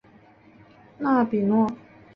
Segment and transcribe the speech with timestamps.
[0.97, 1.69] 纳比诺。